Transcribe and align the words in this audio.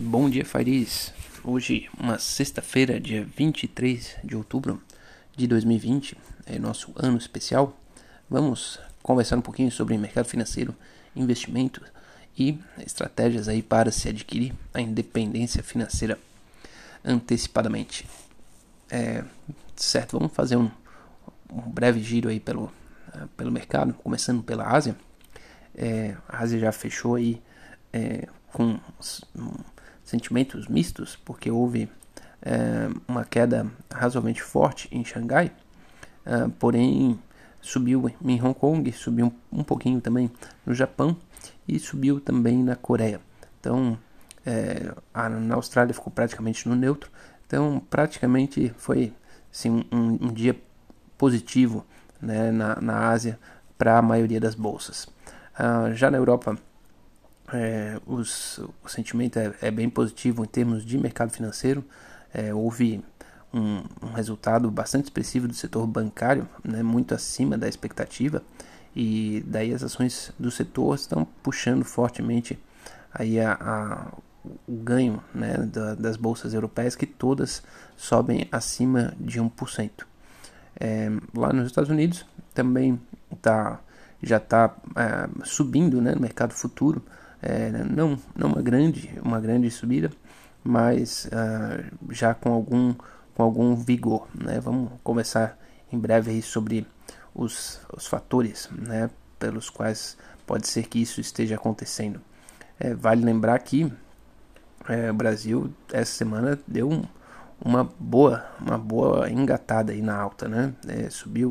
Bom 0.00 0.30
dia, 0.30 0.44
Fariz. 0.44 1.12
Hoje, 1.42 1.90
uma 1.98 2.20
sexta-feira, 2.20 3.00
dia 3.00 3.26
23 3.36 4.18
de 4.22 4.36
outubro 4.36 4.80
de 5.36 5.44
2020, 5.48 6.16
é 6.46 6.56
nosso 6.56 6.92
ano 6.94 7.18
especial. 7.18 7.76
Vamos 8.30 8.78
conversar 9.02 9.36
um 9.36 9.40
pouquinho 9.40 9.72
sobre 9.72 9.98
mercado 9.98 10.26
financeiro, 10.26 10.72
investimento 11.16 11.82
e 12.38 12.60
estratégias 12.78 13.48
aí 13.48 13.60
para 13.60 13.90
se 13.90 14.08
adquirir 14.08 14.54
a 14.72 14.80
independência 14.80 15.64
financeira 15.64 16.16
antecipadamente. 17.04 18.08
É, 18.88 19.24
certo, 19.74 20.16
vamos 20.16 20.32
fazer 20.32 20.56
um, 20.56 20.70
um 21.52 21.60
breve 21.72 22.00
giro 22.00 22.28
aí 22.28 22.38
pelo, 22.38 22.66
uh, 23.08 23.26
pelo 23.36 23.50
mercado, 23.50 23.94
começando 23.94 24.44
pela 24.44 24.64
Ásia. 24.64 24.94
É, 25.74 26.16
a 26.28 26.38
Ásia 26.38 26.60
já 26.60 26.70
fechou 26.70 27.16
aí 27.16 27.42
é, 27.92 28.28
com 28.52 28.78
um, 29.36 29.58
sentimentos 30.08 30.66
mistos, 30.68 31.16
porque 31.16 31.50
houve 31.50 31.86
é, 32.40 32.88
uma 33.06 33.26
queda 33.26 33.66
razoavelmente 33.92 34.42
forte 34.42 34.88
em 34.90 35.04
Xangai, 35.04 35.52
é, 36.24 36.48
porém 36.58 37.18
subiu 37.60 38.10
em 38.24 38.42
Hong 38.42 38.54
Kong, 38.54 38.90
subiu 38.92 39.26
um, 39.52 39.60
um, 39.60 39.62
pouquinho 39.62 40.00
também 40.00 40.30
no 40.64 40.74
Japão 40.74 41.14
e 41.66 41.78
subiu 41.78 42.20
também 42.20 42.62
na 42.64 42.74
Coreia. 42.74 43.20
Então, 43.60 43.98
é, 44.46 44.94
a, 45.12 45.28
na 45.28 45.56
Austrália 45.56 45.92
ficou 45.92 46.10
praticamente 46.10 46.66
no 46.66 46.74
neutro. 46.74 47.10
Então, 47.46 47.82
praticamente 47.90 48.72
foi 48.78 49.12
assim, 49.52 49.84
um, 49.92 50.18
um 50.22 50.32
dia 50.32 50.58
positivo 51.18 51.84
né, 52.18 52.50
na, 52.50 52.80
na 52.80 53.08
Ásia 53.10 53.38
para 53.76 53.98
a 53.98 54.02
maioria 54.02 54.40
das 54.40 54.54
bolsas. 54.54 55.04
Uh, 55.58 55.92
já 55.92 56.10
na 56.10 56.16
Europa, 56.16 56.56
é, 57.52 58.00
os, 58.06 58.58
o 58.84 58.88
sentimento 58.88 59.38
é, 59.38 59.54
é, 59.60 59.70
bem 59.70 59.88
positivo 59.88 60.44
em 60.44 60.48
termos 60.48 60.84
de 60.84 60.98
mercado 60.98 61.30
financeiro. 61.30 61.84
É, 62.32 62.52
houve 62.52 63.02
um, 63.52 63.82
um, 64.02 64.12
resultado 64.14 64.70
bastante 64.70 65.04
expressivo 65.04 65.48
do 65.48 65.54
setor 65.54 65.86
bancário, 65.86 66.48
né, 66.62 66.82
muito 66.82 67.14
acima 67.14 67.56
da 67.56 67.68
expectativa, 67.68 68.42
e 68.94 69.42
daí 69.46 69.72
as 69.72 69.82
ações 69.82 70.32
do 70.38 70.50
setor 70.50 70.94
estão 70.94 71.24
puxando 71.42 71.84
fortemente 71.84 72.58
aí 73.12 73.40
a, 73.40 73.52
a 73.54 74.12
o 74.66 74.76
ganho 74.76 75.22
né, 75.34 75.56
da, 75.58 75.94
das 75.94 76.16
bolsas 76.16 76.54
europeias, 76.54 76.94
que 76.94 77.06
todas 77.06 77.62
sobem 77.96 78.48
acima 78.50 79.12
de 79.18 79.40
1%. 79.40 79.90
É, 80.80 81.10
lá 81.34 81.52
nos 81.52 81.66
Estados 81.66 81.90
Unidos 81.90 82.24
também 82.54 83.00
tá, 83.42 83.80
já 84.22 84.36
está 84.36 84.74
é, 84.96 85.28
subindo 85.44 86.00
né, 86.00 86.14
no 86.14 86.20
mercado 86.20 86.54
futuro 86.54 87.02
é, 87.42 87.70
não, 87.70 88.18
não 88.34 88.48
uma 88.48 88.62
grande, 88.62 89.10
uma 89.22 89.40
grande 89.40 89.70
subida, 89.70 90.10
mas 90.62 91.26
uh, 91.26 92.12
já 92.12 92.34
com 92.34 92.52
algum, 92.52 92.94
com 93.34 93.42
algum 93.42 93.74
vigor. 93.74 94.28
Né? 94.34 94.60
Vamos 94.60 94.90
conversar 95.02 95.58
em 95.92 95.98
breve 95.98 96.40
sobre 96.42 96.86
os, 97.34 97.80
os 97.96 98.06
fatores 98.06 98.68
né, 98.72 99.10
pelos 99.38 99.70
quais 99.70 100.16
pode 100.46 100.66
ser 100.66 100.86
que 100.86 101.00
isso 101.00 101.20
esteja 101.20 101.54
acontecendo. 101.54 102.20
É, 102.78 102.94
vale 102.94 103.24
lembrar 103.24 103.58
que 103.60 103.92
é, 104.88 105.10
o 105.10 105.14
Brasil 105.14 105.72
essa 105.92 106.12
semana 106.12 106.58
deu 106.66 106.90
um, 106.90 107.04
uma 107.60 107.84
boa 107.98 108.46
uma 108.60 108.78
boa 108.78 109.30
engatada 109.30 109.92
aí 109.92 110.00
na 110.00 110.16
alta, 110.16 110.48
né? 110.48 110.72
É, 110.86 111.10
subiu 111.10 111.50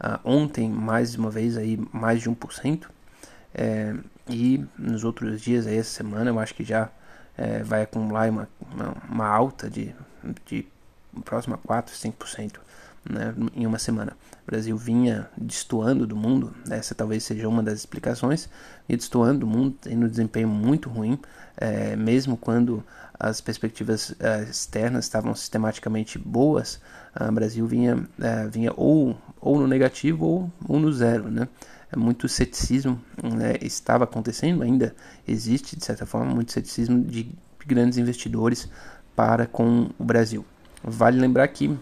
uh, 0.00 0.20
ontem 0.24 0.68
mais 0.68 1.14
uma 1.14 1.30
vez 1.30 1.56
aí 1.56 1.78
mais 1.92 2.20
de 2.20 2.30
1%. 2.30 2.86
É, 3.54 3.94
e 4.28 4.64
nos 4.78 5.04
outros 5.04 5.40
dias, 5.40 5.66
aí, 5.66 5.76
essa 5.76 5.90
semana, 5.90 6.30
eu 6.30 6.38
acho 6.38 6.54
que 6.54 6.64
já 6.64 6.90
é, 7.36 7.62
vai 7.62 7.82
acumular 7.82 8.28
uma, 8.28 8.48
uma, 8.72 8.96
uma, 9.08 9.26
alta 9.26 9.70
de, 9.70 9.94
de 10.46 10.66
próxima 11.24 11.56
a 11.56 11.58
4, 11.58 11.94
5% 11.94 12.58
né, 13.08 13.34
em 13.54 13.66
uma 13.66 13.78
semana. 13.78 14.16
O 14.42 14.50
Brasil 14.50 14.76
vinha 14.76 15.28
destoando 15.36 16.06
do 16.06 16.16
mundo, 16.16 16.54
essa 16.70 16.94
talvez 16.94 17.24
seja 17.24 17.48
uma 17.48 17.62
das 17.62 17.78
explicações, 17.78 18.48
e 18.88 18.96
destoando 18.96 19.40
do 19.40 19.46
mundo, 19.46 19.76
tendo 19.80 20.06
um 20.06 20.08
desempenho 20.08 20.48
muito 20.48 20.88
ruim, 20.88 21.18
é, 21.56 21.94
mesmo 21.94 22.36
quando 22.36 22.82
as 23.18 23.40
perspectivas 23.40 24.14
é, 24.20 24.42
externas 24.42 25.04
estavam 25.04 25.34
sistematicamente 25.34 26.18
boas, 26.18 26.80
o 27.18 27.32
Brasil 27.32 27.66
vinha, 27.66 28.06
é, 28.20 28.46
vinha 28.46 28.72
ou, 28.76 29.16
ou 29.40 29.58
no 29.58 29.66
negativo 29.66 30.26
ou, 30.26 30.52
ou 30.68 30.78
no 30.78 30.92
zero, 30.92 31.30
né? 31.30 31.48
Muito 31.94 32.28
ceticismo 32.28 33.00
né, 33.22 33.54
estava 33.60 34.04
acontecendo, 34.04 34.62
ainda 34.62 34.94
existe 35.28 35.76
de 35.76 35.84
certa 35.84 36.06
forma 36.06 36.34
muito 36.34 36.52
ceticismo 36.52 37.02
de 37.04 37.30
grandes 37.66 37.98
investidores 37.98 38.68
para 39.14 39.46
com 39.46 39.90
o 39.98 40.04
Brasil. 40.04 40.44
Vale 40.82 41.20
lembrar 41.20 41.46
que 41.48 41.76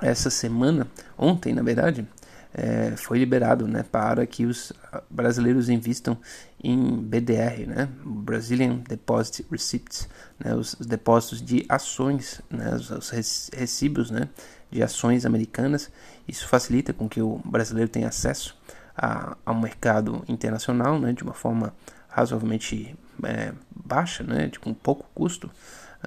essa 0.00 0.28
semana, 0.28 0.86
ontem 1.16 1.54
na 1.54 1.62
verdade, 1.62 2.06
é, 2.52 2.94
foi 2.96 3.18
liberado 3.18 3.68
né, 3.68 3.82
para 3.82 4.26
que 4.26 4.46
os 4.46 4.72
brasileiros 5.10 5.68
investam 5.68 6.16
em 6.62 6.96
BDR, 6.96 7.66
né, 7.66 7.88
Brazilian 8.02 8.76
Deposit 8.88 9.46
Receipts, 9.50 10.08
né, 10.42 10.54
os, 10.54 10.74
os, 10.74 10.86
depósitos 10.86 11.42
de 11.42 11.66
ações, 11.68 12.40
né, 12.48 12.74
os, 12.74 12.90
os 12.90 13.10
recibos 13.10 14.10
né, 14.10 14.28
de 14.70 14.82
ações 14.82 15.26
americanas. 15.26 15.90
Isso 16.26 16.48
facilita 16.48 16.94
com 16.94 17.08
que 17.08 17.20
o 17.20 17.40
brasileiro 17.44 17.90
tenha 17.90 18.08
acesso 18.08 18.56
a, 18.96 19.36
ao 19.44 19.54
mercado 19.54 20.24
internacional 20.28 20.98
né, 20.98 21.12
de 21.12 21.22
uma 21.22 21.34
forma 21.34 21.72
razoavelmente 22.08 22.96
é, 23.22 23.52
baixa, 23.70 24.24
né, 24.24 24.46
de, 24.46 24.58
com 24.58 24.72
pouco 24.72 25.06
custo, 25.14 25.50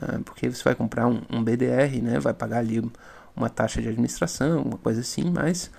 uh, 0.01 0.23
porque 0.23 0.49
você 0.49 0.63
vai 0.63 0.75
comprar 0.75 1.07
um, 1.07 1.21
um, 1.29 1.43
BDR, 1.43 2.01
né, 2.01 2.19
vai 2.19 2.33
pagar 2.33 2.59
ali 2.59 2.81
uma 3.35 3.49
taxa 3.49 3.81
de 3.81 3.87
administração, 3.87 4.63
uma 4.63 4.77
coisa 4.77 5.01
assim, 5.01 5.29
mas 5.29 5.69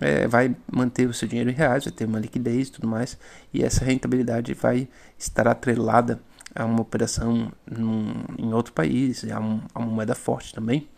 é, 0.00 0.28
vai 0.28 0.54
manter 0.70 1.08
o 1.08 1.12
seu 1.12 1.26
dinheiro 1.26 1.50
em 1.50 1.54
reais, 1.54 1.84
vai 1.84 1.92
ter 1.92 2.04
uma 2.04 2.18
liquidez 2.18 2.68
e 2.68 2.72
tudo 2.72 2.86
mais, 2.86 3.18
e 3.52 3.62
essa 3.62 3.84
rentabilidade 3.84 4.54
vai 4.54 4.88
estar 5.18 5.48
atrelada 5.48 6.20
a 6.54 6.64
uma 6.64 6.80
operação 6.80 7.52
num, 7.68 8.14
em 8.38 8.52
outro 8.52 8.72
país, 8.72 9.24
a, 9.24 9.40
um, 9.40 9.60
a, 9.74 9.78
uma 9.78 9.92
moeda 9.92 10.14
forte 10.14 10.54
também. 10.54 10.88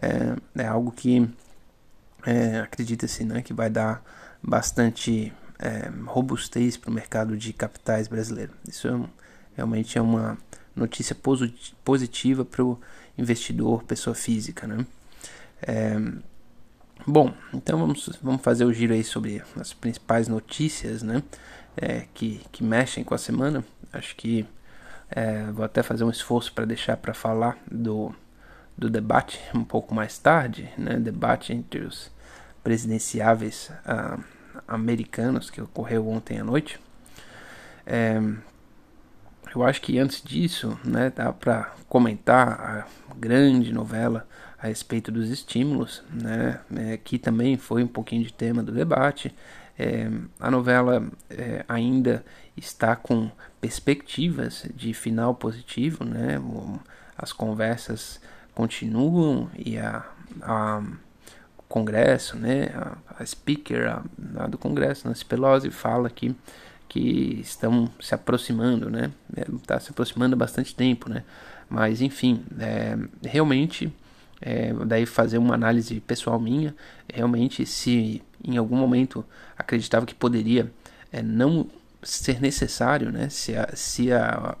É, 0.00 0.62
é 0.62 0.66
algo 0.66 0.90
que 0.90 1.28
é, 2.26 2.60
acredita-se 2.60 3.24
né, 3.24 3.42
que 3.42 3.52
vai 3.52 3.70
dar 3.70 4.02
bastante 4.46 5.32
é, 5.58 5.90
robustez 6.06 6.76
para 6.76 6.90
o 6.90 6.92
mercado 6.92 7.36
de 7.36 7.52
capitais 7.52 8.06
brasileiro. 8.06 8.52
Isso 8.68 8.86
é, 8.86 9.00
realmente 9.56 9.96
é 9.96 10.02
uma 10.02 10.36
notícia 10.76 11.16
positiva 11.84 12.44
para 12.44 12.62
o 12.62 12.78
investidor, 13.16 13.82
pessoa 13.84 14.14
física. 14.14 14.66
Né? 14.66 14.86
É, 15.62 15.96
bom, 17.06 17.32
então 17.52 17.78
vamos, 17.78 18.18
vamos 18.22 18.42
fazer 18.42 18.64
o 18.64 18.72
giro 18.72 18.92
aí 18.92 19.02
sobre 19.02 19.42
as 19.58 19.72
principais 19.72 20.28
notícias 20.28 21.02
né, 21.02 21.22
é, 21.76 22.06
que, 22.12 22.40
que 22.52 22.62
mexem 22.62 23.02
com 23.02 23.14
a 23.14 23.18
semana. 23.18 23.64
Acho 23.92 24.14
que 24.16 24.46
é, 25.10 25.44
vou 25.52 25.64
até 25.64 25.82
fazer 25.82 26.04
um 26.04 26.10
esforço 26.10 26.52
para 26.52 26.64
deixar 26.64 26.96
para 26.96 27.14
falar 27.14 27.56
do, 27.70 28.14
do 28.76 28.90
debate 28.90 29.40
um 29.54 29.64
pouco 29.64 29.94
mais 29.94 30.18
tarde, 30.18 30.68
né, 30.76 30.98
debate 30.98 31.52
entre 31.52 31.80
os 31.80 32.12
presidenciáveis 32.62 33.70
uh, 33.86 34.33
americanos 34.66 35.50
que 35.50 35.60
ocorreu 35.60 36.08
ontem 36.08 36.38
à 36.38 36.44
noite. 36.44 36.78
É, 37.86 38.20
eu 39.54 39.62
acho 39.62 39.80
que 39.80 39.98
antes 39.98 40.22
disso, 40.22 40.78
né, 40.84 41.12
dá 41.14 41.32
para 41.32 41.72
comentar 41.88 42.48
a 42.60 42.86
grande 43.16 43.72
novela 43.72 44.26
a 44.58 44.66
respeito 44.66 45.12
dos 45.12 45.28
estímulos, 45.30 46.02
né, 46.10 46.60
é, 46.74 46.96
que 46.96 47.18
também 47.18 47.56
foi 47.56 47.84
um 47.84 47.88
pouquinho 47.88 48.24
de 48.24 48.32
tema 48.32 48.62
do 48.62 48.72
debate. 48.72 49.34
É, 49.78 50.10
a 50.40 50.50
novela 50.50 51.06
é, 51.30 51.64
ainda 51.68 52.24
está 52.56 52.96
com 52.96 53.30
perspectivas 53.60 54.66
de 54.74 54.94
final 54.94 55.34
positivo, 55.34 56.04
né, 56.04 56.40
as 57.16 57.32
conversas 57.32 58.20
continuam 58.54 59.50
e 59.56 59.78
a, 59.78 60.04
a 60.42 60.82
Congresso, 61.68 62.36
né, 62.36 62.68
a, 62.74 63.22
a 63.22 63.26
speaker 63.26 63.88
a, 63.88 64.02
a 64.44 64.46
do 64.46 64.58
Congresso, 64.58 65.08
Nancy 65.08 65.24
Pelosi, 65.24 65.70
fala 65.70 66.10
que, 66.10 66.34
que 66.88 67.40
estão 67.40 67.90
se 68.00 68.14
aproximando, 68.14 68.90
né, 68.90 69.10
está 69.54 69.74
é, 69.74 69.80
se 69.80 69.90
aproximando 69.90 70.34
há 70.34 70.38
bastante 70.38 70.74
tempo, 70.74 71.08
né, 71.08 71.24
mas 71.68 72.00
enfim, 72.00 72.44
é, 72.58 72.96
realmente, 73.22 73.92
é, 74.40 74.72
daí 74.86 75.06
fazer 75.06 75.38
uma 75.38 75.54
análise 75.54 76.00
pessoal 76.00 76.38
minha, 76.38 76.74
realmente 77.12 77.64
se 77.66 78.22
em 78.42 78.56
algum 78.56 78.76
momento 78.76 79.24
acreditava 79.56 80.04
que 80.04 80.14
poderia 80.14 80.70
é, 81.10 81.22
não 81.22 81.66
ser 82.02 82.40
necessário, 82.40 83.10
né, 83.10 83.28
se, 83.30 83.56
a, 83.56 83.70
se 83.74 84.12
a, 84.12 84.56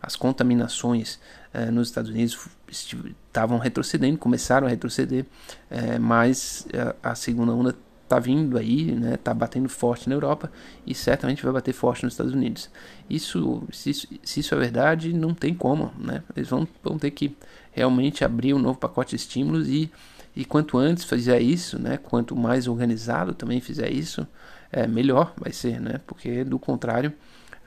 as 0.00 0.16
contaminações 0.16 1.18
é, 1.52 1.70
nos 1.70 1.88
Estados 1.88 2.10
Unidos 2.10 2.38
estavam 2.68 3.58
retrocedendo, 3.58 4.18
começaram 4.18 4.66
a 4.66 4.70
retroceder, 4.70 5.24
é, 5.70 5.98
mas 5.98 6.66
a, 7.02 7.10
a, 7.10 7.14
segunda 7.14 7.52
onda 7.52 7.74
tá 8.08 8.18
vindo 8.18 8.58
aí, 8.58 8.92
né, 8.92 9.16
tá 9.16 9.32
batendo 9.32 9.68
forte 9.68 10.08
na 10.08 10.14
Europa 10.14 10.50
e 10.86 10.94
certamente 10.94 11.42
vai 11.44 11.52
bater 11.52 11.72
forte 11.72 12.04
nos 12.04 12.14
Estados 12.14 12.32
Unidos. 12.32 12.68
Isso, 13.08 13.62
se 13.72 13.90
isso, 13.90 14.08
se 14.22 14.40
isso 14.40 14.54
é 14.54 14.58
verdade, 14.58 15.12
não 15.12 15.32
tem 15.32 15.54
como, 15.54 15.92
né? 15.96 16.22
Eles 16.34 16.48
vão, 16.48 16.66
vão 16.82 16.98
ter 16.98 17.12
que 17.12 17.36
realmente 17.70 18.24
abrir 18.24 18.52
um 18.52 18.58
novo 18.58 18.78
pacote 18.78 19.10
de 19.10 19.16
estímulos 19.16 19.68
e, 19.68 19.90
e 20.34 20.44
quanto 20.44 20.76
antes 20.76 21.04
fizer 21.04 21.40
isso, 21.40 21.80
né, 21.80 21.96
quanto 21.96 22.34
mais 22.34 22.66
organizado 22.66 23.32
também 23.32 23.60
fizer 23.60 23.90
isso, 23.92 24.26
é, 24.72 24.86
melhor 24.86 25.32
vai 25.36 25.52
ser, 25.52 25.80
né? 25.80 26.00
Porque 26.06 26.44
do 26.44 26.58
contrário, 26.58 27.12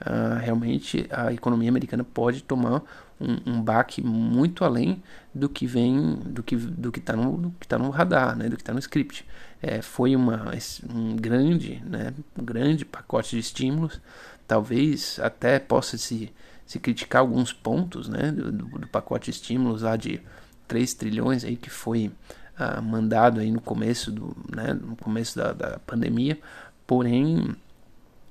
uh, 0.00 0.38
realmente 0.40 1.06
a 1.10 1.32
economia 1.32 1.68
americana 1.68 2.04
pode 2.04 2.42
tomar 2.42 2.82
um, 3.20 3.54
um 3.54 3.62
baque 3.62 4.02
muito 4.02 4.64
além 4.64 5.02
do 5.34 5.48
que 5.48 5.66
vem, 5.66 6.16
do 6.24 6.42
que 6.42 6.56
do 6.56 6.92
que 6.92 6.98
está 6.98 7.14
no, 7.14 7.54
que 7.60 7.66
tá 7.66 7.78
no 7.78 7.90
radar, 7.90 8.36
né? 8.36 8.48
Do 8.48 8.56
que 8.56 8.62
está 8.62 8.72
no 8.72 8.78
script. 8.78 9.26
É, 9.62 9.80
foi 9.82 10.14
uma, 10.14 10.52
um 10.90 11.16
grande, 11.16 11.82
né? 11.86 12.12
Um 12.38 12.44
grande 12.44 12.84
pacote 12.84 13.30
de 13.30 13.38
estímulos. 13.38 14.00
Talvez 14.46 15.18
até 15.20 15.58
possa 15.58 15.96
se 15.96 16.32
se 16.66 16.78
criticar 16.78 17.20
alguns 17.20 17.52
pontos, 17.52 18.08
né? 18.08 18.32
Do, 18.32 18.50
do, 18.50 18.88
pacote 18.88 19.30
de 19.30 19.36
estímulos 19.36 19.82
lá 19.82 19.96
de 19.96 20.20
3 20.66 20.94
trilhões 20.94 21.44
aí 21.44 21.56
que 21.56 21.70
foi 21.70 22.10
uh, 22.58 22.82
mandado 22.82 23.40
aí 23.40 23.50
no 23.50 23.60
começo 23.60 24.10
do, 24.10 24.36
né, 24.54 24.72
no 24.72 24.96
começo 24.96 25.36
da, 25.36 25.52
da 25.52 25.78
pandemia, 25.80 26.38
porém 26.86 27.54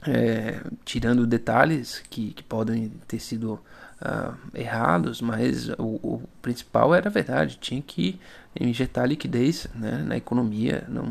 é, 0.08 0.62
tirando 0.84 1.26
detalhes 1.26 2.04
que, 2.10 2.32
que 2.34 2.44
podem 2.44 2.90
ter 3.08 3.20
sido 3.20 3.60
uh, 4.02 4.36
errados, 4.54 5.22
mas 5.22 5.70
o, 5.78 6.00
o, 6.04 6.22
principal 6.42 6.94
era 6.94 7.10
a 7.10 7.12
verdade, 7.12 7.58
tinha 7.60 7.82
que 7.82 8.20
injetar 8.60 9.08
liquidez 9.08 9.68
né, 9.74 10.04
na 10.06 10.18
economia, 10.18 10.84
não, 10.88 11.06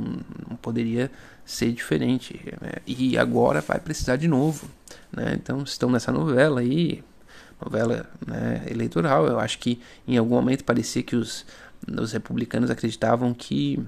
não 0.48 0.56
poderia 0.56 1.10
ser 1.44 1.72
diferente. 1.72 2.40
Né, 2.60 2.72
e 2.86 3.16
agora 3.16 3.60
vai 3.60 3.80
precisar 3.80 4.16
de 4.16 4.28
novo. 4.28 4.68
Né, 5.10 5.32
então 5.34 5.62
estão 5.62 5.90
nessa 5.90 6.12
novela 6.12 6.60
aí, 6.60 7.02
novela 7.60 8.08
né, 8.26 8.64
eleitoral. 8.70 9.26
Eu 9.26 9.40
acho 9.40 9.58
que 9.58 9.80
em 10.06 10.16
algum 10.16 10.34
momento 10.34 10.64
parecia 10.64 11.02
que 11.02 11.16
os, 11.16 11.46
os 11.88 12.12
republicanos 12.12 12.70
acreditavam 12.70 13.32
que 13.34 13.82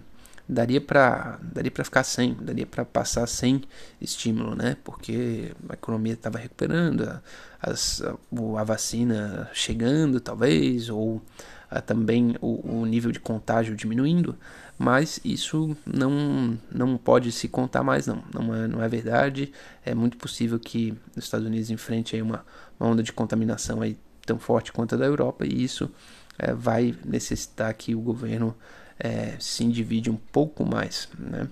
daria 0.49 0.81
para 0.81 1.39
daria 1.43 1.71
para 1.71 1.85
ficar 1.85 2.05
sem, 2.05 2.35
daria 2.35 2.67
para 2.67 2.85
passar 2.85 3.27
sem 3.27 3.63
estímulo, 4.01 4.55
né? 4.55 4.77
Porque 4.85 5.53
a 5.69 5.75
economia 5.75 6.15
estava 6.15 6.39
recuperando, 6.39 7.05
a, 7.05 7.23
a, 7.63 8.61
a, 8.61 8.65
vacina 8.65 9.51
chegando, 9.53 10.21
talvez, 10.21 10.89
ou 10.91 11.23
a, 11.71 11.81
também 11.81 12.37
o, 12.41 12.81
o, 12.81 12.87
nível 12.87 13.11
de 13.11 13.21
contágio 13.21 13.75
diminuindo, 13.75 14.37
mas 14.79 15.19
isso 15.25 15.77
não 15.87 16.59
não 16.71 16.97
pode 16.99 17.33
se 17.33 17.49
contar 17.49 17.83
mais, 17.83 18.07
não. 18.07 18.23
Não 18.33 18.55
é, 18.55 18.69
não 18.69 18.83
é 18.83 18.89
verdade. 18.89 19.53
É 19.85 19.95
muito 19.95 20.17
possível 20.19 20.59
que 20.59 20.95
os 21.17 21.25
Estados 21.25 21.47
Unidos 21.47 21.71
enfrente 21.71 22.17
aí 22.17 22.23
uma, 22.23 22.45
uma 22.79 22.91
onda 22.91 23.03
de 23.03 23.13
contaminação 23.13 23.81
aí 23.81 23.97
tão 24.27 24.39
forte 24.39 24.73
quanto 24.73 24.95
a 24.95 24.99
da 24.99 25.05
Europa 25.05 25.45
e 25.47 25.63
isso 25.63 25.91
é, 26.39 26.53
vai 26.53 26.95
necessitar 27.05 27.73
que 27.75 27.95
o 27.95 28.01
governo 28.01 28.55
é, 28.99 29.37
se 29.39 29.65
divide 29.67 30.11
um 30.11 30.17
pouco 30.17 30.65
mais. 30.65 31.09
Né? 31.19 31.49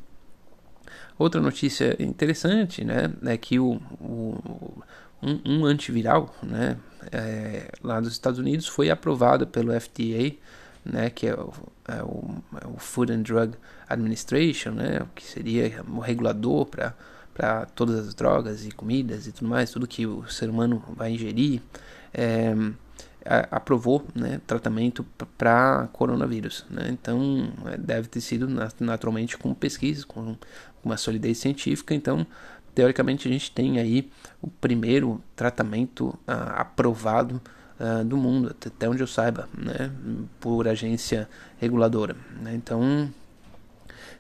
Outra 1.19 1.41
notícia 1.41 1.97
interessante 2.03 2.85
né, 2.85 3.13
é 3.25 3.37
que 3.37 3.59
o, 3.59 3.81
o 4.01 4.83
um, 5.23 5.41
um, 5.61 5.65
antiviral 5.65 6.35
né, 6.43 6.77
é, 7.13 7.71
lá 7.83 8.01
dos 8.01 8.13
Estados 8.13 8.39
Unidos 8.39 8.67
foi 8.67 8.91
aprovado 8.91 9.47
pelo 9.47 9.79
FDA, 9.81 10.35
né, 10.85 11.11
que 11.11 11.29
é 11.29 11.35
o, 11.35 11.53
é 11.87 12.03
o, 12.03 12.35
é 12.61 12.67
o 12.67 12.77
Food 12.79 13.13
and 13.13 13.23
Drug 13.23 13.55
Administration, 13.89 14.73
né, 14.73 15.07
que 15.15 15.25
seria 15.25 15.85
o 15.89 16.01
regulador 16.01 16.67
para 16.67 16.95
para 17.35 17.65
todas 17.67 18.09
as 18.09 18.15
drogas 18.15 18.67
e 18.67 18.71
comidas 18.71 19.27
e 19.27 19.33
tudo 19.33 19.49
mais, 19.49 19.71
tudo 19.71 19.87
que 19.87 20.07
o 20.07 20.29
ser 20.29 20.51
humano 20.51 20.83
vai 20.95 21.13
ingerir. 21.13 21.63
É, 22.13 22.55
aprovou 23.25 24.05
né, 24.15 24.41
tratamento 24.47 25.05
para 25.39 25.89
coronavírus. 25.93 26.65
Né? 26.69 26.89
Então, 26.91 27.53
é, 27.67 27.77
deve 27.77 28.09
ter 28.09 28.21
sido 28.21 28.49
naturalmente 28.81 29.39
com 29.39 29.55
pesquisa, 29.55 30.05
com 30.07 30.37
uma 30.85 30.97
solidez 30.97 31.39
científica. 31.39 31.95
Então, 31.95 32.27
teoricamente, 32.75 33.29
a 33.29 33.31
gente 33.31 33.51
tem 33.53 33.79
aí 33.79 34.11
o 34.41 34.49
primeiro 34.49 35.23
tratamento 35.37 36.09
uh, 36.09 36.57
aprovado 36.57 37.41
uh, 37.79 38.05
do 38.05 38.17
mundo, 38.17 38.55
até 38.67 38.89
onde 38.89 39.03
eu 39.03 39.07
saiba, 39.07 39.49
né, 39.57 39.91
por 40.41 40.67
agência 40.67 41.29
reguladora. 41.61 42.17
Né? 42.41 42.55
Então, 42.55 43.13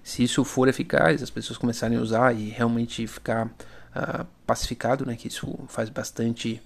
se 0.02 0.22
isso 0.22 0.44
for 0.44 0.68
eficaz, 0.68 1.22
as 1.22 1.30
pessoas 1.30 1.58
começarem 1.58 1.98
a 1.98 2.00
usar 2.00 2.32
e 2.34 2.48
realmente 2.48 3.06
ficar 3.06 3.46
uh, 3.46 4.26
pacificado, 4.46 5.04
né, 5.04 5.16
que 5.16 5.28
isso 5.28 5.58
faz 5.68 5.88
bastante 5.88 6.62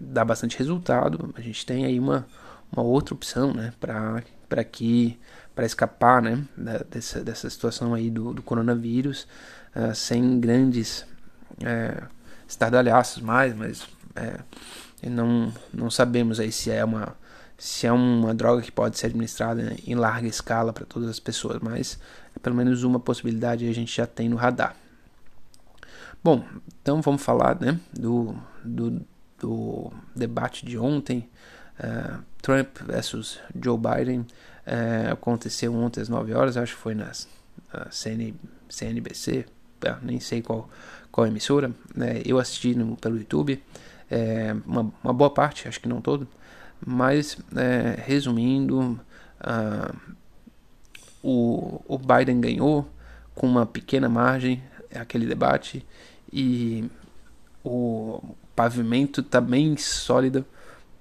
dá 0.00 0.24
bastante 0.24 0.58
resultado. 0.58 1.32
A 1.36 1.40
gente 1.40 1.64
tem 1.64 1.84
aí 1.84 1.98
uma, 1.98 2.26
uma 2.70 2.82
outra 2.82 3.14
opção, 3.14 3.52
né, 3.52 3.72
para 3.78 4.64
que 4.64 5.18
para 5.54 5.66
escapar, 5.66 6.22
né, 6.22 6.46
dessa, 6.90 7.22
dessa 7.22 7.50
situação 7.50 7.92
aí 7.92 8.10
do, 8.10 8.32
do 8.32 8.42
coronavírus, 8.42 9.26
uh, 9.76 9.94
sem 9.94 10.40
grandes 10.40 11.04
é, 11.62 12.02
estardalhaços 12.48 13.22
mais, 13.22 13.54
mas 13.54 13.86
é, 14.16 14.38
não, 15.10 15.52
não 15.72 15.90
sabemos 15.90 16.40
aí 16.40 16.50
se 16.50 16.70
é 16.70 16.84
uma 16.84 17.14
se 17.58 17.86
é 17.86 17.92
uma 17.92 18.34
droga 18.34 18.60
que 18.60 18.72
pode 18.72 18.98
ser 18.98 19.06
administrada 19.06 19.76
em 19.86 19.94
larga 19.94 20.26
escala 20.26 20.72
para 20.72 20.84
todas 20.84 21.08
as 21.08 21.20
pessoas, 21.20 21.60
mas 21.60 21.96
é 22.34 22.38
pelo 22.40 22.56
menos 22.56 22.82
uma 22.82 22.98
possibilidade 22.98 23.68
a 23.68 23.72
gente 23.72 23.96
já 23.96 24.04
tem 24.04 24.28
no 24.28 24.34
radar. 24.34 24.74
Bom, 26.24 26.44
então 26.80 27.00
vamos 27.00 27.22
falar 27.22 27.60
né, 27.60 27.78
do, 27.92 28.34
do, 28.64 29.00
do 29.42 29.92
debate 30.14 30.64
de 30.64 30.78
ontem, 30.78 31.28
uh, 31.80 32.22
Trump 32.40 32.78
versus 32.86 33.40
Joe 33.60 33.76
Biden, 33.76 34.20
uh, 34.20 35.12
aconteceu 35.12 35.74
ontem 35.74 36.00
às 36.00 36.08
9 36.08 36.32
horas, 36.32 36.56
acho 36.56 36.76
que 36.76 36.80
foi 36.80 36.94
na 36.94 37.10
CN, 37.90 38.34
CNBC, 38.68 39.44
nem 40.00 40.20
sei 40.20 40.40
qual, 40.40 40.70
qual 41.10 41.26
emissora, 41.26 41.72
né? 41.92 42.22
eu 42.24 42.38
assisti 42.38 42.74
no, 42.74 42.96
pelo 42.96 43.18
YouTube, 43.18 43.60
é, 44.08 44.54
uma, 44.64 44.92
uma, 45.02 45.12
boa 45.12 45.30
parte, 45.30 45.66
acho 45.66 45.80
que 45.80 45.88
não 45.88 46.00
todo, 46.00 46.28
mas 46.84 47.36
é, 47.56 48.00
resumindo, 48.00 49.00
o, 51.22 51.80
o 51.88 51.98
Biden 51.98 52.40
ganhou 52.40 52.88
com 53.34 53.46
uma 53.46 53.66
pequena 53.66 54.08
margem 54.08 54.62
aquele 54.94 55.26
debate 55.26 55.84
e 56.32 56.88
o 57.64 58.22
pavimento 58.54 59.20
está 59.20 59.40
bem 59.40 59.76
sólido 59.76 60.44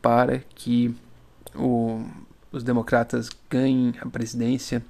para 0.01 0.39
que 0.55 0.95
o, 1.55 2.03
os 2.51 2.63
democratas 2.63 3.29
ganhem 3.49 3.93
a 4.01 4.07
presidência 4.07 4.83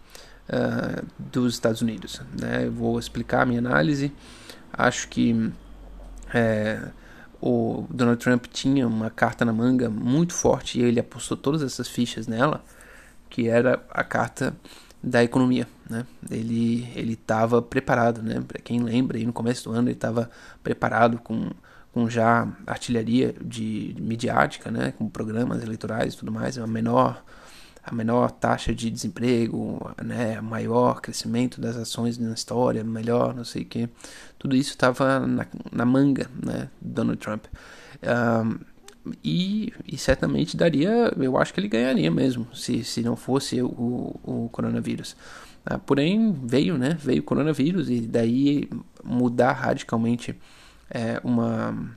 uh, 0.50 1.06
dos 1.18 1.54
Estados 1.54 1.82
Unidos. 1.82 2.22
Né? 2.40 2.66
Eu 2.66 2.72
vou 2.72 2.98
explicar 2.98 3.42
a 3.42 3.46
minha 3.46 3.60
análise. 3.60 4.12
Acho 4.72 5.08
que 5.10 5.52
é, 6.34 6.82
o 7.42 7.86
Donald 7.90 8.22
Trump 8.24 8.46
tinha 8.46 8.88
uma 8.88 9.10
carta 9.10 9.44
na 9.44 9.52
manga 9.52 9.90
muito 9.90 10.34
forte 10.34 10.80
e 10.80 10.84
ele 10.84 11.00
apostou 11.00 11.36
todas 11.36 11.62
essas 11.62 11.88
fichas 11.88 12.28
nela, 12.28 12.64
que 13.30 13.50
era 13.50 13.84
a 13.90 14.04
carta 14.04 14.56
da 15.04 15.24
economia, 15.24 15.68
né? 15.90 16.06
Ele 16.30 16.88
ele 16.96 17.14
estava 17.14 17.60
preparado, 17.60 18.22
né? 18.22 18.40
Para 18.48 18.62
quem 18.62 18.84
lembra, 18.84 19.18
no 19.18 19.34
começo 19.34 19.68
do 19.68 19.76
ano 19.76 19.88
ele 19.88 19.96
estava 19.96 20.30
preparado 20.62 21.18
com 21.18 21.50
com 21.92 22.10
já 22.10 22.48
artilharia 22.66 23.36
de, 23.44 23.96
midiática, 24.00 24.72
né, 24.72 24.94
com 24.98 25.10
programas 25.10 25.62
eleitorais 25.62 26.14
e 26.14 26.18
tudo 26.18 26.32
mais, 26.32 26.58
a 26.58 26.66
menor 26.66 27.24
a 27.84 27.96
menor 27.96 28.30
taxa 28.30 28.76
de 28.76 28.92
desemprego, 28.92 29.92
né, 30.04 30.40
maior 30.40 31.02
crescimento 31.02 31.60
das 31.60 31.76
ações 31.76 32.18
na 32.18 32.32
história, 32.32 32.84
melhor, 32.84 33.34
não 33.34 33.44
sei 33.44 33.64
o 33.64 33.66
que, 33.66 33.90
tudo 34.38 34.56
isso 34.56 34.70
estava 34.70 35.20
na, 35.26 35.48
na, 35.72 35.84
manga, 35.84 36.30
né, 36.46 36.70
Donald 36.80 37.20
Trump. 37.20 37.46
Um, 38.04 38.60
e, 39.24 39.74
e, 39.88 39.98
certamente 39.98 40.56
daria, 40.56 41.12
eu 41.18 41.36
acho 41.40 41.52
que 41.52 41.60
ele 41.60 41.68
ganharia 41.68 42.12
mesmo, 42.12 42.48
se, 42.54 42.84
se 42.84 43.02
não 43.02 43.16
fosse 43.16 43.64
o, 43.64 44.20
o 44.24 44.48
coronavírus. 44.52 45.16
Uh, 45.66 45.80
porém, 45.80 46.38
veio, 46.44 46.78
né, 46.78 46.96
veio 47.00 47.22
o 47.22 47.26
coronavírus 47.26 47.90
e 47.90 48.02
daí 48.02 48.70
mudar 49.04 49.54
radicalmente 49.54 50.40
é, 50.92 51.20
uma 51.24 51.96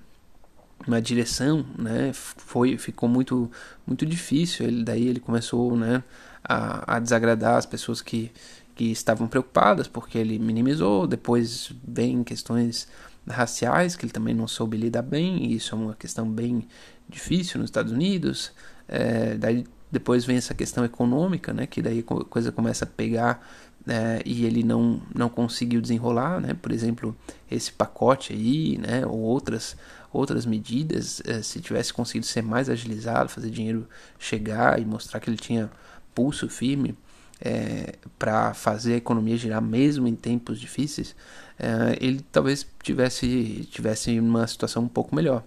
uma 0.87 1.01
direção, 1.01 1.65
né? 1.79 2.13
Foi 2.13 2.79
ficou 2.79 3.09
muito 3.09 3.51
muito 3.87 4.07
difícil. 4.07 4.67
Ele 4.67 4.85
daí 4.85 5.07
ele 5.09 5.21
começou, 5.21 5.77
né, 5.77 6.03
a, 6.43 6.97
a 6.97 6.99
desagradar 7.01 7.57
as 7.57 7.67
pessoas 7.67 8.01
que 8.01 8.31
que 8.75 8.91
estavam 8.91 9.29
preocupadas 9.29 9.87
porque 9.89 10.19
ele 10.19 10.39
minimizou. 10.39 11.07
Depois 11.07 11.73
vem 11.87 12.25
questões 12.25 12.89
raciais 13.29 13.97
que 13.97 14.05
ele 14.05 14.13
também 14.13 14.35
não 14.35 14.47
soube 14.49 14.77
lidar 14.77 15.03
bem. 15.03 15.47
E 15.47 15.57
isso 15.57 15.75
é 15.75 15.79
uma 15.79 15.95
questão 15.95 16.29
bem 16.29 16.67
difícil 17.09 17.61
nos 17.61 17.69
Estados 17.69 17.93
Unidos. 17.93 18.53
É, 18.89 19.37
daí 19.37 19.65
depois 19.91 20.25
vem 20.25 20.37
essa 20.37 20.55
questão 20.55 20.85
econômica, 20.85 21.53
né, 21.53 21.67
que 21.67 21.81
daí 21.81 22.01
a 22.01 22.25
coisa 22.25 22.51
começa 22.51 22.85
a 22.85 22.89
pegar 22.89 23.47
é, 23.87 24.23
e 24.25 24.45
ele 24.47 24.63
não, 24.63 25.01
não 25.15 25.29
conseguiu 25.29 25.81
desenrolar, 25.81 26.41
né, 26.41 26.55
por 26.55 26.73
exemplo, 26.73 27.15
esse 27.51 27.71
pacote 27.71 28.33
aí, 28.33 28.79
né, 28.79 29.05
ou 29.07 29.19
outras, 29.19 29.77
outras 30.13 30.47
medidas, 30.47 31.21
é, 31.27 31.43
se 31.43 31.61
tivesse 31.61 31.93
conseguido 31.93 32.27
ser 32.27 32.43
mais 32.43 32.71
agilizado, 32.71 33.29
fazer 33.29 33.51
dinheiro 33.51 33.87
chegar 34.19 34.81
e 34.81 34.85
mostrar 34.85 35.21
que 35.21 35.29
ele 35.29 35.37
tinha 35.37 35.71
pulso 36.15 36.49
firme 36.49 36.97
é, 37.41 37.95
para 38.19 38.55
fazer 38.55 38.95
a 38.95 38.97
economia 38.97 39.37
girar 39.37 39.61
mesmo 39.61 40.09
em 40.09 40.15
tempos 40.15 40.59
difíceis, 40.59 41.15
é, 41.59 41.99
ele 42.01 42.25
talvez 42.33 42.67
tivesse 42.83 43.69
tivesse 43.71 44.19
uma 44.19 44.47
situação 44.47 44.85
um 44.85 44.89
pouco 44.89 45.15
melhor. 45.15 45.45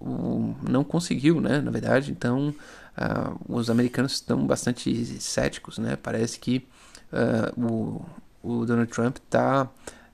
O, 0.00 0.56
não 0.68 0.82
conseguiu, 0.82 1.40
né? 1.40 1.60
Na 1.60 1.70
verdade, 1.70 2.10
então 2.10 2.52
uh, 2.96 3.38
os 3.48 3.70
americanos 3.70 4.14
estão 4.14 4.44
bastante 4.44 5.20
céticos, 5.20 5.78
né? 5.78 5.94
Parece 5.94 6.40
que 6.40 6.66
uh, 7.12 7.60
o, 7.60 8.04
o 8.42 8.66
Donald 8.66 8.90
Trump 8.90 9.16
está 9.16 9.68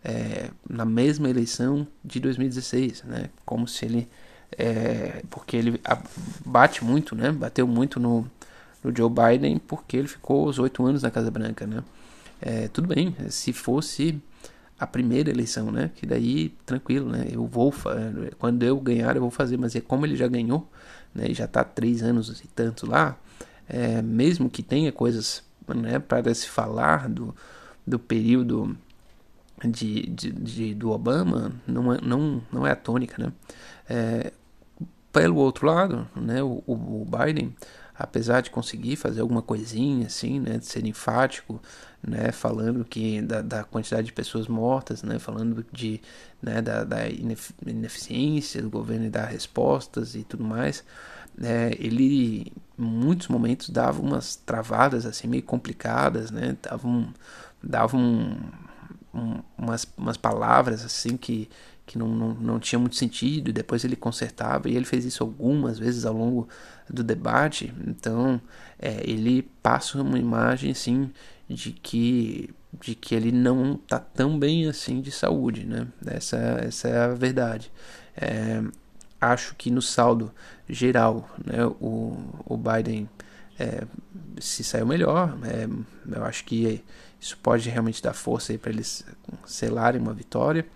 é, 0.05 0.51
na 0.69 0.85
mesma 0.85 1.29
eleição 1.29 1.87
de 2.05 2.21
2016, 2.21 3.05
né? 3.05 3.31
Como 3.45 3.69
se 3.69 3.85
ele 3.85 4.09
é, 4.59 5.23
porque 5.31 5.57
ele 5.57 5.81
bate 6.45 6.85
muito, 6.85 7.15
né? 7.15 7.31
Bateu 7.33 7.67
muito 7.67 7.99
no, 7.99 8.29
no 8.83 8.95
Joe 8.95 9.11
Biden 9.11 9.59
porque 9.59 9.97
ele 9.97 10.09
ficou 10.09 10.47
os 10.47 10.59
oito 10.59 10.85
anos 10.85 11.03
na 11.03 11.11
Casa 11.11 11.31
Branca, 11.31 11.67
né? 11.67 11.83
É, 12.41 12.69
tudo 12.69 12.89
bem, 12.89 13.15
se 13.29 13.53
fosse 13.53 14.21
a 14.79 14.87
primeira 14.87 15.31
eleição, 15.31 15.71
né? 15.71 15.91
Que 15.95 16.05
daí 16.05 16.49
tranquilo, 16.67 17.09
né? 17.09 17.29
Eu 17.31 17.47
vou 17.47 17.73
quando 18.39 18.63
eu 18.65 18.79
ganhar 18.81 19.15
eu 19.15 19.23
vou 19.23 19.31
fazer, 19.31 19.57
mas 19.57 19.77
é 19.77 19.81
como 19.81 20.05
ele 20.05 20.17
já 20.17 20.27
ganhou, 20.27 20.69
né? 21.15 21.27
E 21.29 21.35
já 21.35 21.45
está 21.45 21.63
três 21.63 22.03
anos 22.03 22.41
e 22.41 22.49
tanto 22.49 22.91
lá, 22.91 23.17
é, 23.69 24.03
mesmo 24.03 24.51
que 24.51 24.63
tenha 24.63 24.91
coisas, 24.91 25.45
né? 25.69 25.99
Para 25.99 26.35
se 26.35 26.49
falar 26.49 27.09
do, 27.09 27.35
do 27.87 27.99
período 27.99 28.77
de, 29.65 30.07
de, 30.09 30.33
de, 30.33 30.75
do 30.75 30.91
Obama, 30.91 31.53
não 31.67 31.93
é, 31.93 31.99
não, 32.03 32.43
não 32.53 32.67
é 32.67 32.73
a 32.73 32.77
tônica, 32.77 33.23
né? 33.23 33.33
É, 33.89 34.33
pelo 35.13 35.37
outro 35.37 35.67
lado, 35.67 36.09
né? 36.17 36.43
O, 36.43 36.63
o 36.67 37.07
Biden 37.07 37.55
apesar 38.03 38.41
de 38.41 38.51
conseguir 38.51 38.97
fazer 38.97 39.21
alguma 39.21 39.43
coisinha 39.43 40.07
assim, 40.07 40.41
né, 40.41 40.59
de 40.59 40.67
ser 40.67 40.85
enfático, 40.87 41.61
né, 42.03 42.33
falando 42.33 42.85
que 42.85 43.21
da, 43.23 43.43
da 43.43 43.65
quantidade 43.65 44.07
de 44.07 44.13
pessoas 44.13 44.49
mortas, 44.49 45.03
né, 45.03 45.19
falando 45.19 45.65
de, 45.73 46.01
né, 46.43 46.61
da, 46.61 46.85
da 46.85 47.09
ineficiência 47.09 48.61
do 48.63 48.71
governo 48.71 49.07
e 49.07 49.11
dar 49.11 49.27
respostas 49.27 50.15
e 50.15 50.25
tudo 50.25 50.43
mais, 50.43 50.85
né, 51.37 51.71
ele 51.79 52.53
muitos 52.83 53.29
momentos 53.29 53.71
dava 53.71 54.01
umas 54.01 54.37
travadas 54.37 55.07
assim 55.07 55.29
meio 55.29 55.43
complicadas, 55.43 56.31
né, 56.31 56.57
dava, 56.63 56.89
um, 56.89 57.09
dava 57.63 57.97
um, 57.97 58.37
um, 59.15 59.43
umas, 59.57 59.87
umas 59.97 60.17
palavras 60.17 60.85
assim 60.85 61.17
que 61.17 61.49
que 61.85 61.99
não, 61.99 62.09
não, 62.09 62.35
não 62.35 62.61
tinha 62.61 62.79
muito 62.79 62.97
sentido, 62.97 63.51
e 63.51 63.53
depois 63.53 63.85
ele 63.85 63.97
consertava, 63.97 64.69
e 64.69 64.77
ele 64.77 64.85
fez 64.85 65.05
isso 65.05 65.23
algumas 65.23 65.79
vezes 65.79 66.07
ao 66.07 66.15
longo 66.15 66.49
do 66.89 67.03
debate, 67.03 67.75
então 67.87 68.41
é, 68.79 69.03
ele 69.05 69.43
passa 69.63 70.01
uma 70.01 70.19
imagem 70.19 70.71
assim 70.71 71.11
de 71.49 71.73
que 71.73 72.51
de 72.81 72.95
que 72.95 73.15
ele 73.15 73.31
não 73.31 73.75
está 73.75 73.99
tão 73.99 74.39
bem 74.39 74.67
assim 74.67 75.03
de 75.03 75.11
saúde, 75.11 75.67
né? 75.67 75.87
Essa, 76.07 76.39
essa 76.39 76.89
é 76.89 76.99
a 77.05 77.09
verdade. 77.09 77.71
É, 78.17 78.63
acho 79.23 79.55
que 79.55 79.71
no 79.71 79.81
saldo 79.81 80.33
geral, 80.69 81.29
né, 81.45 81.65
o, 81.81 82.17
o 82.45 82.57
Biden 82.57 83.09
é, 83.59 83.85
se 84.41 84.65
saiu 84.65 84.87
melhor. 84.87 85.39
É, 85.45 85.69
eu 86.17 86.25
acho 86.25 86.45
que 86.45 86.83
isso 87.21 87.39
pode 87.39 87.69
realmente 87.69 88.03
dar 88.03 88.13
força 88.13 88.57
para 88.59 88.71
eles 88.71 89.05
selarem 89.47 90.01
uma 90.01 90.13
vitória. 90.13 90.67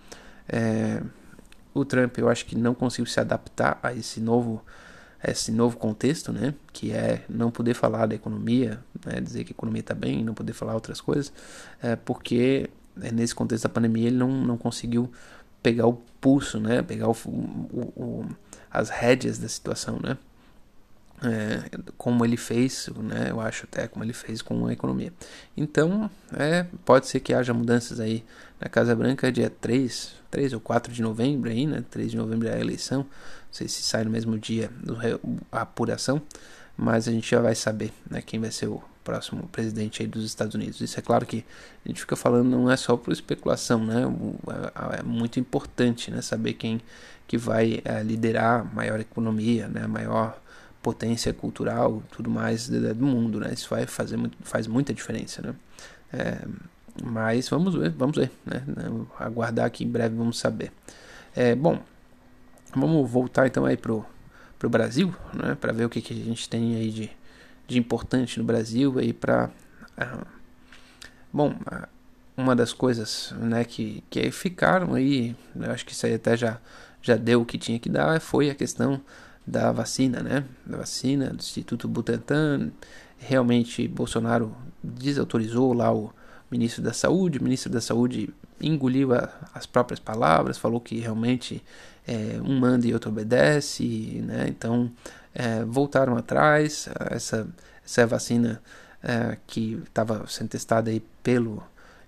É, 0.48 1.02
o 1.74 1.84
Trump, 1.84 2.16
eu 2.18 2.28
acho 2.28 2.46
que 2.46 2.56
não 2.56 2.74
conseguiu 2.74 3.06
se 3.06 3.18
adaptar 3.18 3.78
a 3.82 3.92
esse 3.92 4.20
novo, 4.20 4.64
esse 5.22 5.50
novo 5.50 5.76
contexto, 5.76 6.32
né? 6.32 6.54
Que 6.72 6.92
é 6.92 7.24
não 7.28 7.50
poder 7.50 7.74
falar 7.74 8.06
da 8.06 8.14
economia, 8.14 8.80
né? 9.04 9.20
dizer 9.20 9.44
que 9.44 9.52
a 9.52 9.56
economia 9.56 9.80
está 9.80 9.94
bem, 9.94 10.24
não 10.24 10.34
poder 10.34 10.52
falar 10.52 10.74
outras 10.74 11.00
coisas, 11.00 11.32
é, 11.82 11.96
porque 11.96 12.70
é, 13.02 13.10
nesse 13.10 13.34
contexto 13.34 13.64
da 13.64 13.68
pandemia 13.68 14.06
ele 14.06 14.16
não, 14.16 14.30
não 14.30 14.56
conseguiu 14.56 15.10
pegar 15.62 15.86
o 15.86 16.00
pulso, 16.26 16.58
né? 16.58 16.82
Pegar 16.82 17.08
o, 17.08 17.12
o, 17.12 17.92
o 17.96 18.26
as 18.70 18.90
rédeas 18.90 19.38
da 19.38 19.48
situação, 19.48 20.00
né? 20.02 20.18
é, 21.22 21.70
como 21.96 22.24
ele 22.24 22.36
fez, 22.36 22.88
né, 22.96 23.28
eu 23.30 23.40
acho 23.40 23.64
até 23.64 23.88
como 23.88 24.04
ele 24.04 24.12
fez 24.12 24.42
com 24.42 24.66
a 24.66 24.72
economia. 24.72 25.12
Então, 25.56 26.10
é, 26.36 26.66
pode 26.84 27.06
ser 27.06 27.20
que 27.20 27.32
haja 27.32 27.54
mudanças 27.54 28.00
aí 28.00 28.24
na 28.60 28.68
Casa 28.68 28.94
Branca 28.94 29.30
dia 29.32 29.48
3, 29.48 30.14
3 30.30 30.52
ou 30.52 30.60
4 30.60 30.92
de 30.92 31.02
novembro 31.02 31.50
aí, 31.50 31.66
né? 31.66 31.84
3 31.90 32.10
de 32.10 32.16
novembro 32.16 32.48
é 32.48 32.54
a 32.54 32.60
eleição. 32.60 33.00
Não 33.00 33.06
sei 33.52 33.68
se 33.68 33.82
sai 33.82 34.04
no 34.04 34.10
mesmo 34.10 34.38
dia 34.38 34.70
a 35.50 35.62
apuração, 35.62 36.20
mas 36.76 37.08
a 37.08 37.12
gente 37.12 37.30
já 37.30 37.40
vai 37.40 37.54
saber, 37.54 37.92
né, 38.10 38.20
quem 38.20 38.40
vai 38.40 38.50
ser 38.50 38.66
o 38.66 38.82
próximo 39.06 39.48
presidente 39.52 40.02
aí 40.02 40.08
dos 40.08 40.24
Estados 40.24 40.56
Unidos. 40.56 40.80
Isso 40.80 40.98
é 40.98 41.02
claro 41.02 41.24
que 41.24 41.44
a 41.84 41.88
gente 41.88 42.00
fica 42.00 42.16
falando 42.16 42.50
não 42.50 42.68
é 42.68 42.76
só 42.76 42.96
por 42.96 43.12
especulação, 43.12 43.84
né? 43.84 44.02
É, 44.98 45.02
muito 45.04 45.38
importante, 45.38 46.10
né, 46.10 46.20
saber 46.20 46.54
quem 46.54 46.80
que 47.28 47.38
vai 47.38 47.80
é, 47.84 48.02
liderar 48.02 48.60
a 48.62 48.64
maior 48.64 48.98
economia, 48.98 49.68
né, 49.68 49.82
a 49.84 49.88
maior 49.88 50.40
potência 50.82 51.32
cultural 51.32 52.02
tudo 52.10 52.28
mais 52.28 52.68
do, 52.68 53.06
mundo, 53.06 53.38
né? 53.38 53.52
Isso 53.52 53.70
vai 53.70 53.86
fazer 53.86 54.16
muito, 54.16 54.36
faz 54.42 54.66
muita 54.66 54.92
diferença, 54.92 55.40
né? 55.40 55.54
É, 56.12 56.38
mas 57.04 57.48
vamos 57.48 57.74
ver, 57.74 57.90
vamos 57.90 58.16
ver, 58.16 58.30
né? 58.44 58.62
Aguardar 59.20 59.70
que 59.70 59.84
em 59.84 59.88
breve 59.88 60.16
vamos 60.16 60.38
saber. 60.38 60.72
É, 61.34 61.54
bom, 61.54 61.80
vamos 62.74 63.08
voltar 63.08 63.46
então 63.46 63.64
aí 63.64 63.76
pro, 63.76 64.04
pro 64.58 64.68
Brasil, 64.68 65.14
né? 65.32 65.56
Para 65.60 65.72
ver 65.72 65.84
o 65.84 65.88
que, 65.88 66.00
que 66.00 66.12
a 66.12 66.24
gente 66.24 66.48
tem 66.48 66.74
aí 66.76 66.90
de, 66.90 67.10
de 67.66 67.78
importante 67.78 68.38
no 68.38 68.44
Brasil 68.44 68.98
aí 68.98 69.12
para 69.12 69.50
uh, 69.98 70.26
bom 71.32 71.54
uma 72.36 72.54
das 72.54 72.72
coisas 72.72 73.34
né 73.38 73.64
que, 73.64 74.04
que 74.10 74.30
ficaram 74.30 74.94
aí 74.94 75.34
eu 75.54 75.70
acho 75.70 75.84
que 75.84 75.92
isso 75.92 76.06
aí 76.06 76.14
até 76.14 76.36
já 76.36 76.60
já 77.02 77.16
deu 77.16 77.42
o 77.42 77.46
que 77.46 77.58
tinha 77.58 77.78
que 77.78 77.88
dar 77.88 78.20
foi 78.20 78.50
a 78.50 78.54
questão 78.54 79.00
da 79.46 79.70
vacina, 79.70 80.20
né? 80.20 80.44
Da 80.66 80.78
vacina 80.78 81.28
do 81.28 81.36
Instituto 81.36 81.86
Butantan. 81.86 82.72
Realmente 83.16 83.86
Bolsonaro 83.86 84.54
desautorizou 84.82 85.72
lá 85.72 85.94
o 85.94 86.12
ministro 86.50 86.82
da 86.82 86.92
Saúde. 86.92 87.38
O 87.38 87.42
ministro 87.42 87.70
da 87.70 87.80
Saúde 87.80 88.30
engoliu 88.60 89.14
a, 89.14 89.30
as 89.54 89.64
próprias 89.64 90.00
palavras, 90.00 90.58
falou 90.58 90.80
que 90.80 90.98
realmente 90.98 91.62
é, 92.06 92.40
um 92.42 92.58
manda 92.58 92.86
e 92.86 92.92
outro 92.92 93.10
obedece, 93.10 94.20
né? 94.26 94.46
Então 94.48 94.90
é, 95.36 95.64
voltaram 95.64 96.16
atrás. 96.16 96.88
Essa, 97.10 97.46
essa 97.84 98.06
vacina 98.06 98.62
é, 99.02 99.36
que 99.46 99.74
estava 99.84 100.26
sendo 100.26 100.48
testada 100.48 100.90
aí 100.90 101.00
pelo 101.22 101.62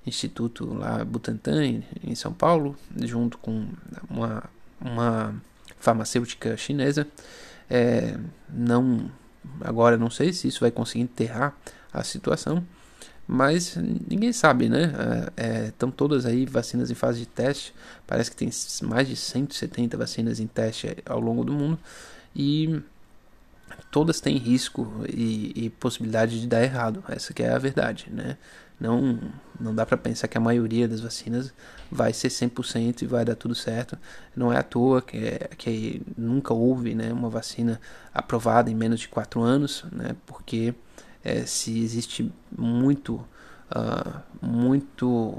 Instituto 0.06 0.72
lá 0.72 1.04
Butantan 1.04 1.82
em, 2.02 2.14
São 2.14 2.32
Paulo, 2.32 2.74
junto 3.02 3.36
com 3.38 3.68
uma, 4.08 4.44
uma 4.80 5.34
farmacêutica 5.78 6.56
chinesa. 6.56 7.06
É, 7.68 8.18
não, 8.48 9.10
agora 9.60 9.98
não 9.98 10.08
sei 10.08 10.32
se 10.32 10.48
isso 10.48 10.60
vai 10.60 10.70
conseguir 10.70 11.02
enterrar 11.02 11.54
a 11.92 12.02
situação, 12.02 12.66
mas 13.26 13.76
ninguém 13.76 14.32
sabe, 14.32 14.70
né? 14.70 14.90
Estão 15.66 15.90
é, 15.90 15.92
é 15.92 15.94
todas 15.94 16.24
aí 16.24 16.46
vacinas 16.46 16.90
em 16.90 16.94
fase 16.94 17.20
de 17.20 17.26
teste. 17.26 17.74
Parece 18.06 18.30
que 18.30 18.36
tem 18.36 18.48
mais 18.84 19.06
de 19.06 19.14
170 19.14 19.98
vacinas 19.98 20.40
em 20.40 20.46
teste 20.46 20.96
ao 21.04 21.20
longo 21.20 21.44
do 21.44 21.52
mundo 21.52 21.78
e 22.34 22.80
todas 23.90 24.20
têm 24.20 24.36
risco 24.36 25.04
e, 25.08 25.64
e 25.64 25.70
possibilidade 25.70 26.40
de 26.40 26.46
dar 26.46 26.62
errado. 26.62 27.02
Essa 27.08 27.32
que 27.32 27.42
é 27.42 27.50
a 27.50 27.58
verdade, 27.58 28.08
né? 28.10 28.36
Não, 28.80 29.18
não 29.58 29.74
dá 29.74 29.84
para 29.84 29.96
pensar 29.96 30.28
que 30.28 30.38
a 30.38 30.40
maioria 30.40 30.86
das 30.86 31.00
vacinas 31.00 31.52
vai 31.90 32.12
ser 32.12 32.28
100% 32.28 33.02
e 33.02 33.06
vai 33.06 33.24
dar 33.24 33.34
tudo 33.34 33.54
certo. 33.54 33.98
Não 34.36 34.52
é 34.52 34.58
à 34.58 34.62
toa 34.62 35.02
que, 35.02 35.20
que 35.56 36.02
nunca 36.16 36.54
houve 36.54 36.94
né, 36.94 37.12
uma 37.12 37.28
vacina 37.28 37.80
aprovada 38.14 38.70
em 38.70 38.74
menos 38.74 39.00
de 39.00 39.08
4 39.08 39.42
anos, 39.42 39.84
né, 39.90 40.14
porque 40.24 40.74
é, 41.24 41.44
se 41.44 41.82
existe 41.82 42.32
muito, 42.56 43.14
uh, 43.72 44.20
muito, 44.40 45.36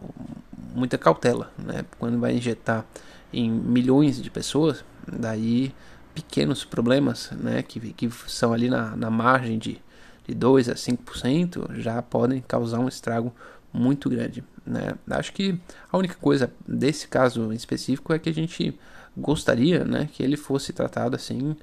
muita 0.75 0.97
cautela. 0.97 1.49
Né, 1.57 1.85
quando 1.97 2.19
vai 2.19 2.33
injetar 2.35 2.85
em 3.31 3.49
milhões 3.49 4.21
de 4.21 4.29
pessoas, 4.29 4.83
daí 5.07 5.73
pequenos 6.21 6.65
problemas 6.65 7.31
né, 7.31 7.61
que, 7.61 7.79
que 7.93 8.09
são 8.27 8.53
ali 8.53 8.69
na, 8.69 8.95
na 8.95 9.09
margem 9.09 9.57
de 9.57 9.81
de 10.29 10.35
2 10.35 10.69
a 10.69 10.75
5% 10.75 11.75
já 11.79 12.01
podem 12.03 12.39
causar 12.47 12.79
um 12.79 12.87
estrago 12.87 13.33
muito 13.73 14.09
grande. 14.09 14.43
Né? 14.65 14.93
Acho 15.09 15.33
que 15.33 15.59
a 15.91 15.97
única 15.97 16.13
coisa 16.15 16.51
desse 16.67 17.07
caso 17.07 17.51
específico 17.51 18.13
é 18.13 18.19
que 18.19 18.29
a 18.29 18.33
gente 18.33 18.77
gostaria 19.17 19.83
né, 19.83 20.07
que 20.13 20.21
ele 20.21 20.37
fosse 20.37 20.71
tratado 20.71 21.15
assim 21.15 21.55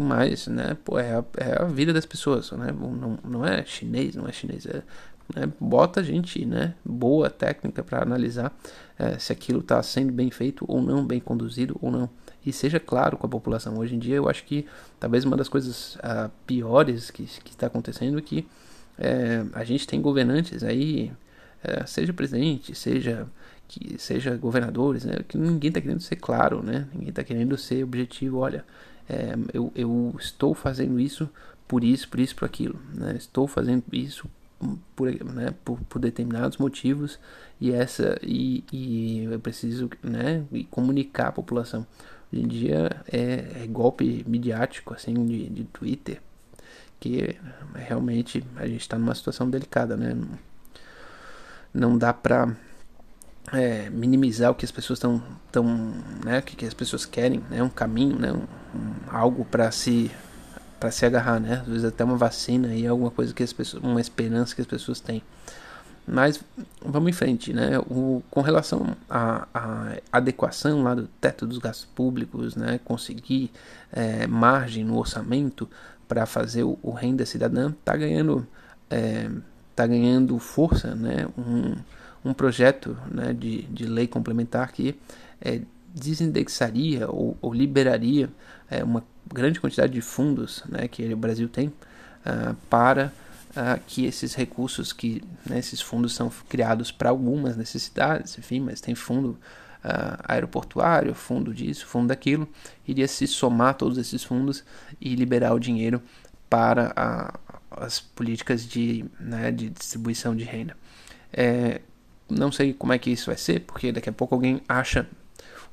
mas, 0.00 0.46
né, 0.46 0.76
pô, 0.84 0.96
é, 0.96 1.16
a, 1.16 1.24
é 1.36 1.60
a 1.60 1.64
vida 1.64 1.92
das 1.92 2.06
pessoas, 2.06 2.52
né? 2.52 2.70
Não, 2.70 3.18
não 3.24 3.44
é 3.44 3.64
chinês, 3.64 4.14
não 4.14 4.28
é 4.28 4.32
chinês, 4.32 4.64
é, 4.64 4.80
né, 5.34 5.52
bota 5.58 6.04
gente, 6.04 6.46
né, 6.46 6.72
boa 6.84 7.28
técnica 7.28 7.82
para 7.82 8.00
analisar 8.00 8.56
é, 8.96 9.18
se 9.18 9.32
aquilo 9.32 9.58
está 9.58 9.82
sendo 9.82 10.12
bem 10.12 10.30
feito 10.30 10.64
ou 10.68 10.80
não, 10.80 11.04
bem 11.04 11.18
conduzido 11.18 11.76
ou 11.82 11.90
não. 11.90 12.08
E 12.46 12.52
seja 12.52 12.80
claro 12.80 13.16
com 13.16 13.26
a 13.26 13.30
população. 13.30 13.78
Hoje 13.78 13.94
em 13.94 13.98
dia, 13.98 14.16
eu 14.16 14.28
acho 14.28 14.44
que 14.44 14.66
talvez 14.98 15.24
uma 15.24 15.36
das 15.36 15.48
coisas 15.48 15.96
uh, 15.96 16.30
piores 16.46 17.10
que 17.10 17.24
está 17.24 17.66
acontecendo 17.66 18.18
é 18.18 18.22
que 18.22 18.46
é, 18.98 19.44
a 19.52 19.64
gente 19.64 19.86
tem 19.86 20.00
governantes 20.00 20.64
aí, 20.64 21.12
é, 21.62 21.86
seja 21.86 22.12
presidente, 22.12 22.74
seja 22.74 23.26
que 23.68 24.00
seja 24.00 24.34
governadores, 24.34 25.04
né, 25.04 25.16
que 25.28 25.36
ninguém 25.36 25.68
está 25.68 25.80
querendo 25.80 26.00
ser 26.00 26.16
claro, 26.16 26.62
né, 26.62 26.88
ninguém 26.92 27.10
está 27.10 27.22
querendo 27.22 27.56
ser 27.56 27.84
objetivo. 27.84 28.38
Olha, 28.38 28.64
é, 29.08 29.34
eu, 29.52 29.70
eu 29.74 30.14
estou 30.18 30.54
fazendo 30.54 30.98
isso 30.98 31.28
por 31.68 31.84
isso, 31.84 32.08
por 32.08 32.18
isso, 32.18 32.34
por 32.34 32.46
aquilo, 32.46 32.80
né, 32.94 33.14
estou 33.16 33.46
fazendo 33.46 33.84
isso 33.92 34.26
por, 34.96 35.08
né, 35.24 35.54
por, 35.64 35.78
por, 35.80 35.98
determinados 36.00 36.56
motivos 36.56 37.18
e 37.60 37.70
essa 37.70 38.18
e, 38.22 38.64
e 38.72 39.24
eu 39.24 39.38
preciso 39.38 39.88
né, 40.02 40.42
comunicar 40.70 41.28
à 41.28 41.32
população. 41.32 41.86
Hoje 42.32 42.42
em 42.42 42.48
dia 42.48 43.04
é, 43.10 43.62
é 43.62 43.66
golpe 43.66 44.24
midiático 44.26 44.94
assim 44.94 45.14
de, 45.26 45.48
de 45.48 45.64
Twitter 45.64 46.20
que 47.00 47.36
realmente 47.74 48.44
a 48.56 48.66
gente 48.66 48.80
está 48.80 48.98
numa 48.98 49.14
situação 49.14 49.48
delicada, 49.48 49.96
né? 49.96 50.16
Não, 51.72 51.96
dá 51.96 52.12
para 52.12 52.56
é, 53.52 53.88
minimizar 53.90 54.50
o 54.50 54.54
que 54.54 54.64
as 54.64 54.70
pessoas 54.70 54.98
estão, 54.98 55.22
tão, 55.52 55.64
né? 56.24 56.38
O 56.40 56.42
que, 56.42 56.56
que, 56.56 56.66
as 56.66 56.74
pessoas 56.74 57.06
querem, 57.06 57.42
né? 57.50 57.62
Um 57.62 57.68
caminho, 57.68 58.18
né? 58.18 58.32
Um, 58.32 58.46
um, 58.74 58.94
algo 59.08 59.44
para 59.44 59.70
se 59.70 60.10
para 60.80 60.92
se 60.92 61.04
agarrar, 61.04 61.40
né? 61.40 61.60
Às 61.62 61.66
vezes 61.66 61.84
até 61.84 62.04
uma 62.04 62.16
vacina 62.16 62.72
e 62.74 62.86
alguma 62.86 63.10
coisa 63.10 63.34
que 63.34 63.42
as 63.42 63.52
pessoas, 63.52 63.82
uma 63.82 64.00
esperança 64.00 64.54
que 64.54 64.60
as 64.60 64.66
pessoas 64.66 65.00
têm. 65.00 65.22
Mas 66.10 66.42
vamos 66.84 67.10
em 67.10 67.12
frente, 67.12 67.52
né? 67.52 67.78
O, 67.80 68.22
com 68.30 68.40
relação 68.40 68.96
à, 69.08 69.46
adequação 70.10 70.82
lá 70.82 70.94
do 70.94 71.06
teto 71.20 71.46
dos 71.46 71.58
gastos 71.58 71.86
públicos, 71.86 72.56
né? 72.56 72.80
Conseguir 72.84 73.50
é, 73.92 74.26
margem 74.26 74.84
no 74.84 74.96
orçamento 74.96 75.68
para 76.06 76.24
fazer 76.24 76.62
o, 76.62 76.78
o, 76.82 76.90
renda 76.90 77.26
cidadã, 77.26 77.70
está 77.70 77.96
ganhando, 77.96 78.46
é, 78.88 79.30
tá 79.76 79.86
ganhando 79.86 80.38
força, 80.38 80.94
né? 80.94 81.26
Um, 81.36 81.76
um 82.24 82.34
projeto 82.34 82.96
né, 83.10 83.32
de, 83.32 83.62
de 83.62 83.86
lei 83.86 84.06
complementar 84.06 84.72
que 84.72 84.98
é, 85.40 85.60
desindexaria 85.94 87.08
ou, 87.08 87.36
ou 87.40 87.52
liberaria 87.52 88.28
é, 88.70 88.82
uma 88.82 89.04
grande 89.32 89.60
quantidade 89.60 89.92
de 89.92 90.00
fundos 90.00 90.62
né, 90.68 90.88
que 90.88 91.12
o 91.12 91.16
Brasil 91.16 91.48
tem 91.48 91.68
uh, 91.68 92.54
para 92.68 93.12
que 93.86 94.04
esses 94.04 94.34
recursos, 94.34 94.92
que 94.92 95.22
né, 95.48 95.58
esses 95.58 95.80
fundos 95.80 96.14
são 96.14 96.30
criados 96.48 96.90
para 96.90 97.10
algumas 97.10 97.56
necessidades, 97.56 98.38
enfim, 98.38 98.60
mas 98.60 98.80
tem 98.80 98.94
fundo 98.94 99.38
uh, 99.84 100.22
aeroportuário, 100.24 101.14
fundo 101.14 101.52
disso, 101.52 101.86
fundo 101.86 102.08
daquilo, 102.08 102.48
iria 102.86 103.08
se 103.08 103.26
somar 103.26 103.74
todos 103.74 103.98
esses 103.98 104.22
fundos 104.24 104.64
e 105.00 105.14
liberar 105.14 105.54
o 105.54 105.58
dinheiro 105.58 106.02
para 106.48 106.92
a, 106.96 107.38
as 107.70 108.00
políticas 108.00 108.66
de, 108.66 109.04
né, 109.20 109.50
de 109.50 109.70
distribuição 109.70 110.34
de 110.34 110.44
renda. 110.44 110.76
É, 111.32 111.80
não 112.28 112.52
sei 112.52 112.72
como 112.72 112.92
é 112.92 112.98
que 112.98 113.10
isso 113.10 113.26
vai 113.26 113.36
ser, 113.36 113.60
porque 113.60 113.92
daqui 113.92 114.08
a 114.08 114.12
pouco 114.12 114.34
alguém 114.34 114.60
acha 114.68 115.06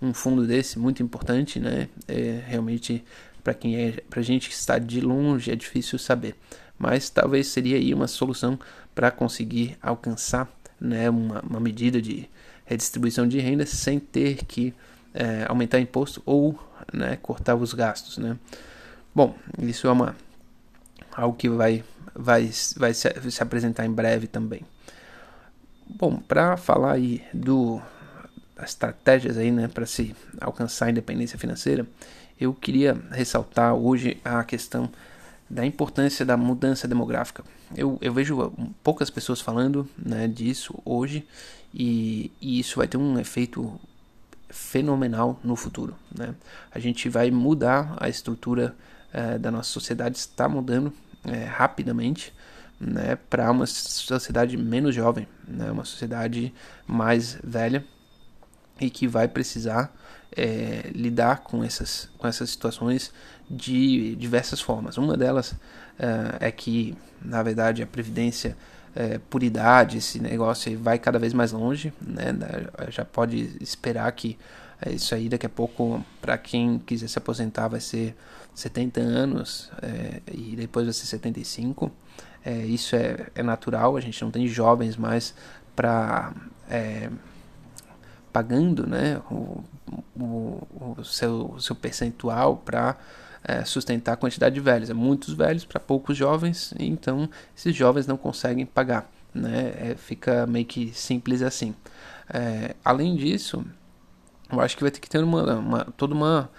um 0.01 0.13
fundo 0.13 0.45
desse 0.45 0.77
muito 0.77 1.01
importante, 1.01 1.59
né? 1.59 1.87
É, 2.07 2.43
realmente 2.45 3.03
para 3.43 3.53
quem 3.53 3.77
é, 3.77 3.91
para 4.09 4.21
gente 4.21 4.49
que 4.49 4.55
está 4.55 4.79
de 4.79 4.99
longe 4.99 5.51
é 5.51 5.55
difícil 5.55 5.99
saber 5.99 6.35
mas 6.77 7.09
talvez 7.09 7.47
seria 7.47 7.77
aí 7.77 7.93
uma 7.93 8.07
solução 8.07 8.59
para 8.93 9.11
conseguir 9.11 9.77
alcançar 9.81 10.49
né, 10.79 11.09
uma, 11.09 11.41
uma, 11.41 11.59
medida 11.59 12.01
de 12.01 12.29
redistribuição 12.65 13.27
de 13.27 13.39
renda 13.39 13.65
sem 13.65 13.99
ter 13.99 14.45
que 14.45 14.73
é, 15.13 15.45
aumentar 15.47 15.79
imposto 15.79 16.21
ou 16.25 16.59
né, 16.93 17.17
cortar 17.21 17.55
os 17.55 17.73
gastos. 17.73 18.17
Né? 18.17 18.37
Bom, 19.13 19.35
isso 19.59 19.87
é 19.87 19.91
uma, 19.91 20.15
algo 21.15 21.37
que 21.37 21.49
vai, 21.49 21.83
vai, 22.13 22.49
vai 22.75 22.93
se, 22.93 23.31
se 23.31 23.43
apresentar 23.43 23.85
em 23.85 23.91
breve 23.91 24.27
também. 24.27 24.61
Bom, 25.87 26.17
para 26.17 26.57
falar 26.57 26.93
aí 26.93 27.23
do 27.33 27.81
das 28.55 28.69
estratégias 28.69 29.37
aí, 29.37 29.51
né, 29.51 29.67
para 29.67 29.85
se 29.85 30.15
alcançar 30.39 30.85
a 30.85 30.89
independência 30.89 31.37
financeira, 31.37 31.85
eu 32.39 32.53
queria 32.53 32.97
ressaltar 33.11 33.75
hoje 33.75 34.17
a 34.23 34.43
questão 34.43 34.89
da 35.49 35.65
importância 35.65 36.25
da 36.25 36.35
mudança 36.35 36.87
demográfica. 36.87 37.43
Eu, 37.75 37.97
eu 38.01 38.13
vejo 38.13 38.51
poucas 38.83 39.09
pessoas 39.09 39.41
falando 39.41 39.87
né, 39.97 40.27
disso 40.27 40.79
hoje 40.83 41.25
e, 41.73 42.31
e 42.41 42.59
isso 42.59 42.77
vai 42.77 42.87
ter 42.87 42.97
um 42.97 43.19
efeito 43.19 43.79
fenomenal 44.49 45.39
no 45.43 45.55
futuro. 45.55 45.95
Né? 46.15 46.33
A 46.71 46.79
gente 46.79 47.09
vai 47.09 47.29
mudar 47.29 47.95
a 47.99 48.09
estrutura 48.09 48.75
eh, 49.11 49.37
da 49.37 49.51
nossa 49.51 49.69
sociedade, 49.69 50.17
está 50.17 50.47
mudando 50.47 50.93
eh, 51.25 51.45
rapidamente 51.45 52.33
né, 52.79 53.17
para 53.29 53.51
uma 53.51 53.65
sociedade 53.65 54.57
menos 54.57 54.95
jovem, 54.95 55.27
né, 55.47 55.71
uma 55.71 55.85
sociedade 55.85 56.53
mais 56.87 57.37
velha 57.43 57.85
e 58.79 58.89
que 58.89 59.07
vai 59.07 59.27
precisar 59.27 59.93
é, 60.35 60.89
lidar 60.93 61.41
com 61.41 61.63
essas, 61.63 62.09
com 62.17 62.27
essas 62.27 62.49
situações 62.49 63.11
de 63.49 64.15
diversas 64.15 64.59
formas. 64.59 64.97
Uma 64.97 65.15
delas 65.15 65.55
é, 65.97 66.47
é 66.47 66.51
que, 66.51 66.95
na 67.21 67.41
verdade, 67.41 67.81
a 67.81 67.87
previdência 67.87 68.57
é, 68.95 69.19
por 69.29 69.43
idade, 69.43 69.97
esse 69.97 70.19
negócio 70.19 70.77
vai 70.79 70.99
cada 70.99 71.19
vez 71.19 71.33
mais 71.33 71.51
longe, 71.51 71.93
né? 72.01 72.33
já 72.89 73.03
pode 73.03 73.57
esperar 73.61 74.11
que 74.11 74.37
é, 74.81 74.91
isso 74.91 75.15
aí 75.15 75.29
daqui 75.29 75.45
a 75.45 75.49
pouco, 75.49 76.03
para 76.21 76.37
quem 76.37 76.79
quiser 76.79 77.07
se 77.07 77.17
aposentar, 77.17 77.67
vai 77.67 77.79
ser 77.79 78.15
70 78.53 79.01
anos 79.01 79.69
e 80.31 80.55
depois 80.55 80.85
vai 80.85 80.93
ser 80.93 81.05
75. 81.05 81.91
É, 82.43 82.57
isso 82.57 82.95
é, 82.95 83.27
é 83.33 83.43
natural, 83.43 83.97
a 83.97 84.01
gente 84.01 84.21
não 84.21 84.31
tem 84.31 84.47
jovens 84.47 84.95
mais 84.95 85.33
para 85.75 86.31
pagando 88.35 88.85
né, 88.85 89.21
o, 89.31 89.63
o, 90.13 90.67
o, 90.97 91.03
seu, 91.05 91.53
o 91.55 91.61
seu 91.61 91.73
percentual 91.73 92.57
para 92.57 92.97
é, 93.41 93.63
sustentar 93.63 94.11
a 94.11 94.17
quantidade 94.17 94.55
de 94.55 94.59
velhos. 94.59 94.89
É 94.89 94.93
muitos 94.93 95.33
velhos 95.33 95.63
para 95.63 95.79
poucos 95.79 96.17
jovens, 96.17 96.73
então 96.77 97.29
esses 97.55 97.73
jovens 97.73 98.05
não 98.05 98.17
conseguem 98.17 98.65
pagar. 98.65 99.09
Né? 99.33 99.73
É, 99.77 99.95
fica 99.97 100.45
meio 100.45 100.65
que 100.65 100.91
simples 100.93 101.41
assim. 101.41 101.73
É, 102.29 102.75
além 102.83 103.15
disso, 103.15 103.65
eu 104.51 104.59
acho 104.59 104.75
que 104.75 104.83
vai 104.83 104.91
ter 104.91 104.99
que 104.99 105.09
ter 105.09 105.23
uma, 105.23 105.53
uma, 105.55 105.85
toda 105.95 106.13
uma, 106.13 106.49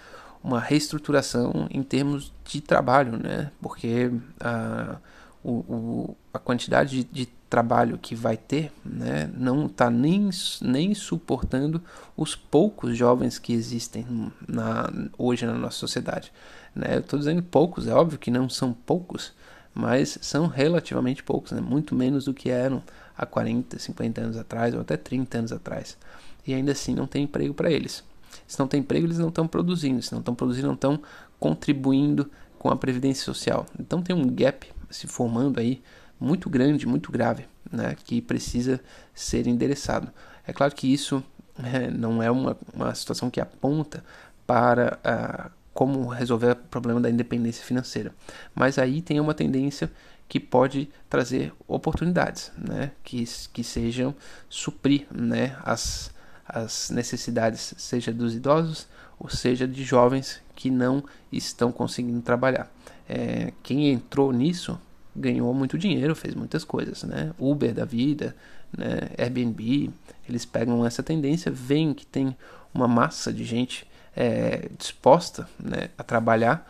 uma 0.43 0.59
reestruturação 0.59 1.67
em 1.69 1.83
termos 1.83 2.33
de 2.43 2.59
trabalho, 2.59 3.19
né? 3.19 3.51
porque 3.61 4.11
a, 4.39 4.97
o, 5.43 5.51
o, 5.51 6.17
a 6.33 6.39
quantidade 6.39 7.03
de, 7.03 7.25
de 7.25 7.36
trabalho 7.49 7.97
que 7.97 8.13
vai 8.13 8.35
ter 8.35 8.71
né, 8.83 9.29
não 9.35 9.67
está 9.67 9.89
nem, 9.89 10.29
nem 10.61 10.93
suportando 10.93 11.81
os 12.15 12.35
poucos 12.35 12.97
jovens 12.97 13.39
que 13.39 13.53
existem 13.53 14.05
na, 14.47 14.89
hoje 15.17 15.45
na 15.45 15.53
nossa 15.53 15.77
sociedade. 15.77 16.31
Né? 16.75 16.95
Eu 16.95 16.99
estou 16.99 17.17
dizendo 17.17 17.41
poucos, 17.41 17.87
é 17.87 17.93
óbvio 17.93 18.19
que 18.19 18.29
não 18.29 18.49
são 18.49 18.73
poucos, 18.73 19.33
mas 19.73 20.17
são 20.21 20.47
relativamente 20.47 21.23
poucos, 21.23 21.51
né? 21.51 21.61
muito 21.61 21.95
menos 21.95 22.25
do 22.25 22.33
que 22.33 22.49
eram 22.49 22.83
há 23.17 23.25
40, 23.25 23.79
50 23.79 24.21
anos 24.21 24.37
atrás 24.37 24.73
ou 24.73 24.81
até 24.81 24.97
30 24.97 25.37
anos 25.37 25.51
atrás. 25.51 25.97
E 26.45 26.53
ainda 26.53 26.71
assim 26.71 26.93
não 26.93 27.07
tem 27.07 27.23
emprego 27.23 27.53
para 27.53 27.71
eles. 27.71 28.03
Se 28.47 28.59
não 28.59 28.67
tem 28.67 28.79
emprego, 28.79 29.05
eles 29.05 29.19
não 29.19 29.29
estão 29.29 29.47
produzindo. 29.47 30.01
Se 30.01 30.11
não 30.11 30.19
estão 30.19 30.33
produzindo, 30.33 30.67
não 30.67 30.75
estão 30.75 31.01
contribuindo 31.39 32.29
com 32.57 32.69
a 32.69 32.75
previdência 32.75 33.23
social. 33.23 33.65
Então 33.79 34.01
tem 34.01 34.15
um 34.15 34.27
gap 34.27 34.67
se 34.89 35.07
formando 35.07 35.59
aí 35.59 35.81
muito 36.19 36.49
grande, 36.49 36.87
muito 36.87 37.11
grave, 37.11 37.45
né, 37.71 37.95
que 38.05 38.21
precisa 38.21 38.79
ser 39.13 39.47
endereçado. 39.47 40.11
É 40.45 40.53
claro 40.53 40.73
que 40.73 40.91
isso 40.91 41.23
é, 41.63 41.89
não 41.89 42.21
é 42.21 42.29
uma, 42.31 42.57
uma 42.73 42.93
situação 42.95 43.29
que 43.29 43.41
aponta 43.41 44.03
para 44.45 44.99
uh, 45.03 45.51
como 45.73 46.07
resolver 46.07 46.51
o 46.51 46.55
problema 46.55 46.99
da 46.99 47.09
independência 47.09 47.63
financeira, 47.63 48.13
mas 48.55 48.77
aí 48.77 49.01
tem 49.01 49.19
uma 49.19 49.33
tendência 49.33 49.91
que 50.27 50.39
pode 50.39 50.89
trazer 51.09 51.53
oportunidades, 51.67 52.51
né, 52.57 52.91
que, 53.03 53.23
que 53.53 53.63
sejam 53.63 54.13
suprir 54.49 55.07
né, 55.11 55.55
as, 55.63 56.11
as 56.47 56.89
necessidades, 56.89 57.73
seja 57.77 58.11
dos 58.11 58.35
idosos 58.35 58.87
ou 59.19 59.29
seja 59.29 59.67
de 59.67 59.83
jovens 59.83 60.41
que 60.55 60.69
não 60.69 61.03
estão 61.31 61.71
conseguindo 61.71 62.21
trabalhar. 62.21 62.71
É, 63.07 63.53
quem 63.63 63.89
entrou 63.89 64.31
nisso 64.33 64.79
ganhou 65.17 65.53
muito 65.53 65.77
dinheiro, 65.77 66.15
fez 66.15 66.35
muitas 66.35 66.63
coisas, 66.63 67.03
né? 67.03 67.31
Uber 67.39 67.73
da 67.73 67.85
vida, 67.85 68.35
né? 68.77 69.09
Airbnb, 69.17 69.89
eles 70.27 70.45
pegam 70.45 70.85
essa 70.85 71.01
tendência, 71.01 71.51
veem 71.51 71.93
que 71.93 72.05
tem 72.05 72.35
uma 72.73 72.87
massa 72.87 73.33
de 73.33 73.43
gente 73.43 73.87
é, 74.15 74.69
disposta 74.77 75.47
né, 75.59 75.89
a 75.97 76.03
trabalhar 76.03 76.67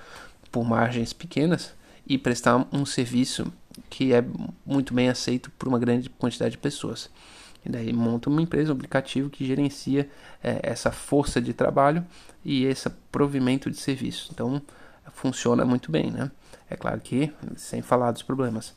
por 0.52 0.66
margens 0.66 1.14
pequenas 1.14 1.74
e 2.06 2.18
prestar 2.18 2.68
um 2.72 2.86
serviço 2.86 3.52
que 3.90 4.14
é 4.14 4.24
muito 4.66 4.94
bem 4.94 5.10
aceito 5.10 5.52
por 5.52 5.68
uma 5.68 5.80
grande 5.80 6.10
quantidade 6.10 6.52
de 6.52 6.58
pessoas. 6.58 7.10
E 7.66 7.70
daí 7.70 7.92
monta 7.92 8.30
uma 8.30 8.42
empresa, 8.42 8.72
um 8.72 8.76
aplicativo 8.76 9.30
que 9.30 9.46
gerencia 9.46 10.10
é, 10.44 10.60
essa 10.64 10.92
força 10.92 11.42
de 11.42 11.54
trabalho 11.54 12.06
e 12.44 12.66
esse 12.66 12.90
provimento 13.12 13.70
de 13.70 13.78
serviço. 13.78 14.30
Então 14.32 14.62
funciona 15.12 15.66
muito 15.66 15.92
bem, 15.92 16.12
né? 16.12 16.32
É 16.70 16.76
claro 16.76 17.00
que 17.00 17.34
sem 17.56 17.82
falar 17.82 18.12
dos 18.12 18.24
problemas. 18.24 18.76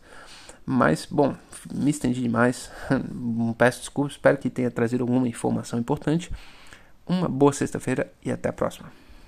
Mas, 0.65 1.07
bom, 1.11 1.35
me 1.73 1.91
estendi 1.91 2.21
demais. 2.21 2.71
Peço 3.59 3.81
desculpas, 3.81 4.13
espero 4.13 4.39
que 4.39 4.49
tenha 4.49 4.71
trazido 4.71 5.03
alguma 5.03 5.27
informação 5.27 5.79
importante. 5.79 6.31
Uma 7.07 7.29
boa 7.29 7.53
sexta-feira 7.53 8.13
e 8.25 8.31
até 8.31 8.49
a 8.49 8.53
próxima. 8.53 8.93